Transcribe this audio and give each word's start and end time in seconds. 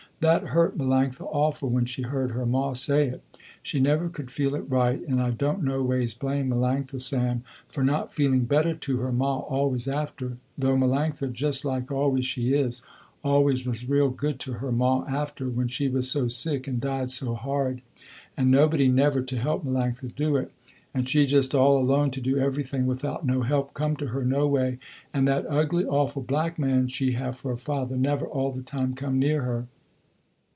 That 0.21 0.49
hurt 0.49 0.77
Melanctha 0.77 1.27
awful 1.31 1.69
when 1.71 1.85
she 1.85 2.03
heard 2.03 2.29
her 2.29 2.45
ma 2.45 2.73
say 2.73 3.07
it. 3.07 3.23
She 3.63 3.79
never 3.79 4.07
could 4.07 4.29
feel 4.29 4.53
it 4.53 4.69
right, 4.69 5.01
and 5.07 5.19
I 5.19 5.31
don't 5.31 5.63
no 5.63 5.81
ways 5.81 6.13
blame 6.13 6.51
Melanctha, 6.51 7.01
Sam, 7.01 7.43
for 7.67 7.83
not 7.83 8.13
feeling 8.13 8.45
better 8.45 8.75
to 8.75 8.97
her 8.97 9.11
ma 9.11 9.39
always 9.39 9.87
after, 9.87 10.37
though 10.55 10.75
Melanctha, 10.75 11.33
just 11.33 11.65
like 11.65 11.91
always 11.91 12.23
she 12.23 12.53
is, 12.53 12.83
always 13.23 13.65
was 13.67 13.89
real 13.89 14.11
good 14.11 14.39
to 14.41 14.53
her 14.53 14.71
ma 14.71 15.05
after, 15.09 15.49
when 15.49 15.67
she 15.67 15.87
was 15.87 16.11
so 16.11 16.27
sick, 16.27 16.67
and 16.67 16.79
died 16.79 17.09
so 17.09 17.33
hard, 17.33 17.81
and 18.37 18.51
nobody 18.51 18.87
never 18.89 19.23
to 19.23 19.37
help 19.39 19.65
Melanctha 19.65 20.13
do 20.13 20.35
it, 20.35 20.51
and 20.93 21.09
she 21.09 21.25
just 21.25 21.55
all 21.55 21.79
alone 21.79 22.11
to 22.11 22.21
do 22.21 22.37
everything 22.37 22.85
without 22.85 23.25
no 23.25 23.41
help 23.41 23.73
come 23.73 23.95
to 23.95 24.09
her 24.09 24.23
no 24.23 24.45
way, 24.45 24.77
and 25.15 25.27
that 25.27 25.47
ugly 25.49 25.83
awful 25.83 26.21
black 26.21 26.59
man 26.59 26.87
she 26.87 27.13
have 27.13 27.39
for 27.39 27.51
a 27.51 27.57
father 27.57 27.97
never 27.97 28.27
all 28.27 28.51
the 28.51 28.61
time 28.61 28.93
come 28.93 29.17
near 29.17 29.41
her. 29.41 29.65